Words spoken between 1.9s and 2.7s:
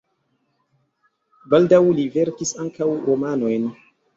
li verkis